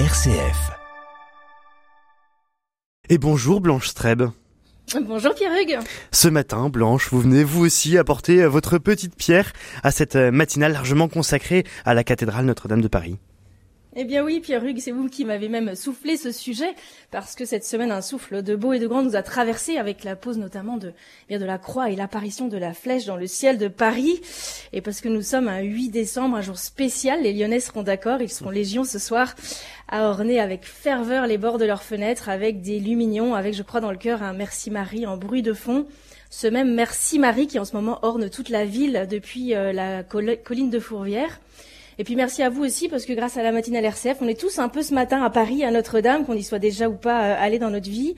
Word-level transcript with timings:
RCF. 0.00 0.72
Et 3.08 3.16
bonjour 3.16 3.60
Blanche 3.60 3.86
Streb. 3.86 4.24
Bonjour 5.06 5.32
Pierre 5.36 5.52
Hugues. 5.52 5.78
Ce 6.10 6.26
matin, 6.26 6.68
Blanche, 6.68 7.10
vous 7.12 7.20
venez 7.20 7.44
vous 7.44 7.64
aussi 7.64 7.96
apporter 7.96 8.44
votre 8.46 8.78
petite 8.78 9.14
pierre 9.14 9.52
à 9.84 9.92
cette 9.92 10.16
matinale 10.16 10.72
largement 10.72 11.06
consacrée 11.06 11.64
à 11.84 11.94
la 11.94 12.02
cathédrale 12.02 12.44
Notre-Dame 12.44 12.80
de 12.80 12.88
Paris. 12.88 13.18
Eh 13.96 14.02
bien 14.02 14.24
oui, 14.24 14.40
Pierre 14.40 14.64
Hugues, 14.64 14.80
c'est 14.80 14.90
vous 14.90 15.08
qui 15.08 15.24
m'avez 15.24 15.48
même 15.48 15.76
soufflé 15.76 16.16
ce 16.16 16.32
sujet, 16.32 16.74
parce 17.12 17.36
que 17.36 17.44
cette 17.44 17.64
semaine, 17.64 17.92
un 17.92 18.00
souffle 18.00 18.42
de 18.42 18.56
beau 18.56 18.72
et 18.72 18.80
de 18.80 18.88
grand 18.88 19.04
nous 19.04 19.14
a 19.14 19.22
traversé 19.22 19.76
avec 19.76 20.02
la 20.02 20.16
pose 20.16 20.36
notamment 20.36 20.78
de, 20.78 20.92
eh 21.30 21.38
de 21.38 21.44
la 21.44 21.58
croix 21.58 21.90
et 21.90 21.94
l'apparition 21.94 22.48
de 22.48 22.56
la 22.56 22.74
flèche 22.74 23.04
dans 23.04 23.16
le 23.16 23.28
ciel 23.28 23.56
de 23.56 23.68
Paris. 23.68 24.20
Et 24.72 24.80
parce 24.80 25.00
que 25.00 25.08
nous 25.08 25.22
sommes 25.22 25.46
un 25.46 25.60
8 25.60 25.90
décembre, 25.90 26.36
un 26.36 26.40
jour 26.40 26.58
spécial, 26.58 27.22
les 27.22 27.32
Lyonnais 27.32 27.60
seront 27.60 27.84
d'accord, 27.84 28.20
ils 28.20 28.32
seront 28.32 28.50
légion 28.50 28.82
ce 28.82 28.98
soir, 28.98 29.36
à 29.86 30.08
orner 30.08 30.40
avec 30.40 30.64
ferveur 30.64 31.28
les 31.28 31.38
bords 31.38 31.58
de 31.58 31.64
leurs 31.64 31.84
fenêtres, 31.84 32.28
avec 32.28 32.62
des 32.62 32.80
lumignons, 32.80 33.36
avec, 33.36 33.54
je 33.54 33.62
crois, 33.62 33.80
dans 33.80 33.92
le 33.92 33.96
cœur, 33.96 34.24
un 34.24 34.32
Merci 34.32 34.72
Marie 34.72 35.06
en 35.06 35.16
bruit 35.16 35.42
de 35.42 35.52
fond. 35.52 35.86
Ce 36.30 36.48
même 36.48 36.74
Merci 36.74 37.20
Marie 37.20 37.46
qui 37.46 37.60
en 37.60 37.64
ce 37.64 37.76
moment 37.76 38.00
orne 38.02 38.28
toute 38.28 38.48
la 38.48 38.64
ville 38.64 39.06
depuis 39.08 39.54
euh, 39.54 39.72
la 39.72 40.02
colline 40.02 40.70
de 40.70 40.80
Fourvière. 40.80 41.38
Et 41.98 42.04
puis 42.04 42.16
merci 42.16 42.42
à 42.42 42.48
vous 42.48 42.64
aussi 42.64 42.88
parce 42.88 43.04
que 43.04 43.12
grâce 43.12 43.36
à 43.36 43.42
la 43.42 43.52
matinale 43.52 43.84
RCF, 43.84 44.18
on 44.20 44.28
est 44.28 44.38
tous 44.38 44.58
un 44.58 44.68
peu 44.68 44.82
ce 44.82 44.94
matin 44.94 45.22
à 45.22 45.30
Paris, 45.30 45.64
à 45.64 45.70
Notre-Dame, 45.70 46.24
qu'on 46.24 46.34
y 46.34 46.42
soit 46.42 46.58
déjà 46.58 46.88
ou 46.88 46.94
pas 46.94 47.22
euh, 47.24 47.36
allé 47.38 47.58
dans 47.58 47.70
notre 47.70 47.88
vie. 47.88 48.16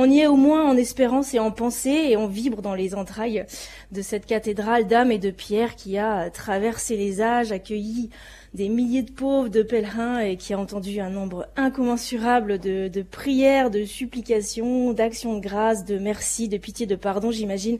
On 0.00 0.08
y 0.08 0.20
est 0.20 0.28
au 0.28 0.36
moins 0.36 0.64
en 0.64 0.76
espérance 0.76 1.34
et 1.34 1.40
en 1.40 1.50
pensée 1.50 1.90
et 1.90 2.16
on 2.16 2.28
vibre 2.28 2.62
dans 2.62 2.76
les 2.76 2.94
entrailles 2.94 3.44
de 3.90 4.00
cette 4.00 4.26
cathédrale 4.26 4.86
d'âme 4.86 5.10
et 5.10 5.18
de 5.18 5.32
pierre 5.32 5.74
qui 5.74 5.98
a 5.98 6.30
traversé 6.30 6.96
les 6.96 7.20
âges, 7.20 7.50
accueilli 7.50 8.08
des 8.54 8.68
milliers 8.68 9.02
de 9.02 9.10
pauvres, 9.10 9.48
de 9.48 9.62
pèlerins 9.62 10.20
et 10.20 10.36
qui 10.36 10.54
a 10.54 10.58
entendu 10.58 11.00
un 11.00 11.10
nombre 11.10 11.48
incommensurable 11.56 12.60
de, 12.60 13.02
prières, 13.02 13.70
de 13.70 13.84
supplications, 13.84 14.92
d'actions 14.92 15.34
de 15.34 15.40
grâce, 15.40 15.84
de 15.84 15.98
merci, 15.98 16.48
de 16.48 16.58
pitié, 16.58 16.86
de 16.86 16.94
pardon, 16.94 17.32
j'imagine, 17.32 17.78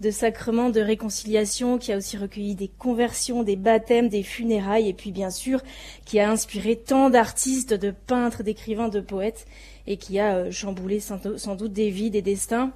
de 0.00 0.10
sacrements, 0.10 0.70
de 0.70 0.80
réconciliation, 0.80 1.76
qui 1.76 1.92
a 1.92 1.98
aussi 1.98 2.16
recueilli 2.16 2.54
des 2.54 2.68
conversions, 2.68 3.42
des 3.42 3.56
baptêmes, 3.56 4.08
des 4.08 4.22
funérailles 4.22 4.88
et 4.88 4.94
puis 4.94 5.12
bien 5.12 5.30
sûr 5.30 5.60
qui 6.06 6.18
a 6.18 6.30
inspiré 6.30 6.76
tant 6.76 7.10
d'artistes, 7.10 7.74
de 7.74 7.90
peintres, 7.90 8.42
d'écrivains, 8.42 8.88
de 8.88 9.00
poètes 9.00 9.46
et 9.86 9.96
qui 9.96 10.18
a 10.18 10.36
euh, 10.36 10.50
chamboulé 10.50 11.00
sans 11.00 11.56
doute 11.58 11.72
des 11.72 11.90
vies, 11.90 12.10
des 12.10 12.22
destins. 12.22 12.72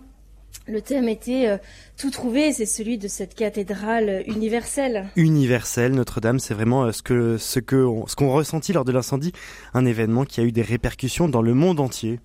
Le 0.66 0.82
thème 0.82 1.08
était 1.08 1.48
euh, 1.48 1.56
tout 1.96 2.10
trouvé, 2.10 2.52
c'est 2.52 2.66
celui 2.66 2.98
de 2.98 3.08
cette 3.08 3.34
cathédrale 3.34 4.22
universelle. 4.26 5.08
Universelle, 5.16 5.92
Notre-Dame, 5.92 6.38
c'est 6.38 6.52
vraiment 6.52 6.84
euh, 6.84 6.92
ce 6.92 7.02
que 7.02 7.38
ce 7.38 7.58
que 7.58 7.88
ce 8.06 8.14
qu'on 8.14 8.30
ressentit 8.30 8.72
lors 8.72 8.84
de 8.84 8.92
l'incendie, 8.92 9.32
un 9.72 9.86
événement 9.86 10.24
qui 10.24 10.40
a 10.40 10.44
eu 10.44 10.52
des 10.52 10.62
répercussions 10.62 11.28
dans 11.28 11.42
le 11.42 11.54
monde 11.54 11.80
entier. 11.80 12.20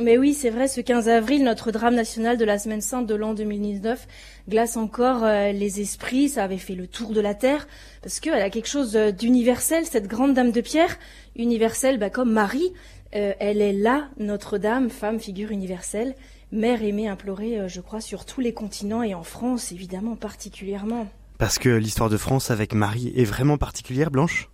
Mais 0.00 0.16
oui, 0.16 0.34
c'est 0.34 0.50
vrai, 0.50 0.68
ce 0.68 0.80
15 0.80 1.08
avril, 1.08 1.42
notre 1.42 1.72
drame 1.72 1.94
national 1.94 2.36
de 2.36 2.44
la 2.44 2.58
Semaine 2.58 2.82
Sainte 2.82 3.06
de 3.06 3.14
l'an 3.14 3.34
2019 3.34 4.06
glace 4.48 4.76
encore 4.76 5.24
les 5.24 5.80
esprits. 5.80 6.28
Ça 6.28 6.44
avait 6.44 6.58
fait 6.58 6.76
le 6.76 6.86
tour 6.86 7.10
de 7.10 7.20
la 7.20 7.34
terre 7.34 7.66
parce 8.02 8.20
qu'elle 8.20 8.34
a 8.34 8.50
quelque 8.50 8.68
chose 8.68 8.92
d'universel, 8.92 9.86
cette 9.86 10.06
grande 10.06 10.34
dame 10.34 10.52
de 10.52 10.60
pierre, 10.60 10.98
universelle 11.34 11.98
bah, 11.98 12.10
comme 12.10 12.30
Marie. 12.30 12.72
Euh, 13.14 13.32
elle 13.38 13.62
est 13.62 13.72
là, 13.72 14.08
Notre-Dame, 14.18 14.90
femme, 14.90 15.18
figure 15.18 15.50
universelle, 15.50 16.14
mère 16.52 16.82
aimée, 16.82 17.08
implorée, 17.08 17.58
euh, 17.58 17.68
je 17.68 17.80
crois, 17.80 18.00
sur 18.00 18.26
tous 18.26 18.40
les 18.40 18.52
continents 18.52 19.02
et 19.02 19.14
en 19.14 19.22
France, 19.22 19.72
évidemment, 19.72 20.14
particulièrement. 20.14 21.08
Parce 21.38 21.58
que 21.58 21.70
l'histoire 21.70 22.10
de 22.10 22.18
France 22.18 22.50
avec 22.50 22.74
Marie 22.74 23.12
est 23.16 23.24
vraiment 23.24 23.56
particulière, 23.56 24.10
Blanche? 24.10 24.50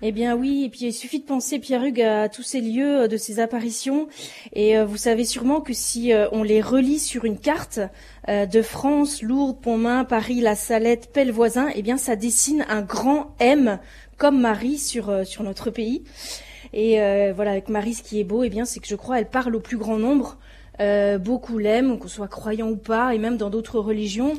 Eh 0.00 0.12
bien 0.12 0.36
oui, 0.36 0.62
et 0.64 0.68
puis 0.68 0.84
il 0.84 0.92
suffit 0.92 1.18
de 1.18 1.24
penser, 1.24 1.58
Pierre 1.58 1.82
Hugues, 1.82 2.02
à 2.02 2.28
tous 2.28 2.44
ces 2.44 2.60
lieux 2.60 3.00
euh, 3.00 3.08
de 3.08 3.16
ces 3.16 3.40
apparitions. 3.40 4.06
Et 4.52 4.80
vous 4.80 4.96
savez 4.96 5.24
sûrement 5.24 5.60
que 5.60 5.72
si 5.72 6.12
on 6.30 6.44
les 6.44 6.60
relie 6.60 7.00
sur 7.00 7.24
une 7.24 7.38
carte 7.38 7.80
de 8.28 8.62
France, 8.62 9.22
Lourdes, 9.22 9.60
Pontmain, 9.60 10.04
Paris, 10.04 10.40
La 10.40 10.54
Salette, 10.54 11.12
Pellevoisin, 11.12 11.68
eh 11.74 11.82
bien 11.82 11.96
ça 11.96 12.14
dessine 12.14 12.64
un 12.68 12.82
grand 12.82 13.34
M 13.40 13.80
comme 14.18 14.40
Marie 14.40 14.78
sur, 14.78 15.26
sur 15.26 15.42
notre 15.42 15.70
pays. 15.70 16.04
Et 16.72 17.00
euh, 17.00 17.32
voilà, 17.34 17.52
avec 17.52 17.68
Marie, 17.68 17.94
ce 17.94 18.02
qui 18.02 18.20
est 18.20 18.24
beau, 18.24 18.44
eh 18.44 18.50
bien, 18.50 18.64
c'est 18.64 18.80
que 18.80 18.88
je 18.88 18.96
crois 18.96 19.18
elle 19.18 19.28
parle 19.28 19.54
au 19.56 19.60
plus 19.60 19.76
grand 19.76 19.98
nombre. 19.98 20.38
Euh, 20.80 21.18
beaucoup 21.18 21.58
l'aiment, 21.58 21.98
qu'on 21.98 22.08
soit 22.08 22.28
croyant 22.28 22.68
ou 22.68 22.76
pas, 22.76 23.14
et 23.14 23.18
même 23.18 23.36
dans 23.36 23.50
d'autres 23.50 23.80
religions. 23.80 24.34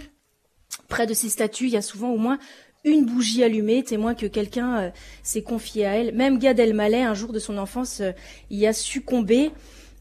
Près 0.87 1.07
de 1.07 1.13
ces 1.13 1.29
statues, 1.29 1.65
il 1.65 1.71
y 1.71 1.77
a 1.77 1.81
souvent 1.81 2.11
au 2.11 2.17
moins 2.17 2.39
une 2.85 3.05
bougie 3.05 3.43
allumée, 3.43 3.83
témoin 3.83 4.15
que 4.15 4.25
quelqu'un 4.25 4.79
euh, 4.79 4.89
s'est 5.21 5.41
confié 5.41 5.85
à 5.85 5.97
elle. 5.97 6.15
Même 6.15 6.39
Gad 6.39 6.59
Elmaleh, 6.59 7.01
un 7.01 7.13
jour 7.13 7.33
de 7.33 7.39
son 7.39 7.57
enfance, 7.57 8.01
y 8.49 8.65
a 8.65 8.73
succombé. 8.73 9.51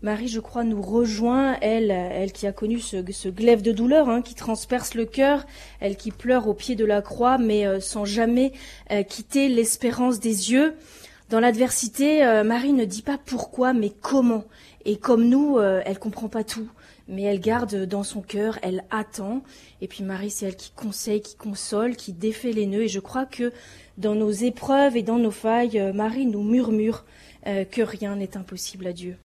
Marie, 0.00 0.28
je 0.28 0.39
crois, 0.39 0.62
nous 0.62 0.81
rejoint, 0.81 1.56
elle, 1.60 1.91
elle 1.91 2.31
qui 2.31 2.47
a 2.47 2.53
connu 2.53 2.78
ce, 2.78 2.99
ce 3.10 3.28
glaive 3.28 3.62
de 3.62 3.72
douleur 3.72 4.09
hein, 4.09 4.22
qui 4.22 4.37
transperce 4.37 4.95
le 4.95 5.06
cœur, 5.06 5.45
elle 5.81 5.97
qui 5.97 6.12
pleure 6.12 6.47
au 6.47 6.55
pied 6.55 6.77
de 6.77 6.84
la 6.84 7.03
croix, 7.03 7.37
mais 7.37 7.81
sans 7.81 8.05
jamais 8.05 8.53
quitter 9.09 9.49
l'espérance 9.49 10.21
des 10.21 10.53
yeux. 10.53 10.77
Dans 11.31 11.41
l'adversité, 11.41 12.25
euh, 12.25 12.43
Marie 12.43 12.72
ne 12.72 12.87
dit 12.87 13.03
pas 13.03 13.19
pourquoi, 13.19 13.75
mais 13.75 13.91
comment. 13.91 14.44
Et 14.87 14.97
comme 14.97 15.28
nous, 15.28 15.59
euh, 15.59 15.83
elle 15.84 15.99
comprend 15.99 16.28
pas 16.28 16.43
tout, 16.43 16.71
mais 17.06 17.22
elle 17.25 17.41
garde 17.41 17.84
dans 17.84 18.03
son 18.03 18.22
cœur, 18.22 18.59
elle 18.62 18.84
attend. 18.91 19.43
Et 19.83 19.89
puis 19.89 20.05
Marie, 20.05 20.31
c'est 20.31 20.47
elle 20.47 20.56
qui 20.56 20.71
conseille, 20.71 21.21
qui 21.21 21.37
console, 21.37 21.97
qui 21.97 22.15
défait 22.15 22.53
les 22.53 22.66
nœuds. 22.66 22.84
Et 22.84 22.89
je 22.89 23.00
crois 23.00 23.27
que 23.27 23.53
dans 23.99 24.15
nos 24.15 24.31
épreuves 24.31 24.97
et 24.97 25.03
dans 25.03 25.19
nos 25.19 25.31
failles, 25.31 25.78
euh, 25.78 25.93
Marie 25.93 26.25
nous 26.27 26.43
murmure 26.43 27.05
que 27.71 27.81
rien 27.81 28.16
n'est 28.16 28.37
impossible 28.37 28.87
à 28.87 28.93
Dieu. 28.93 29.19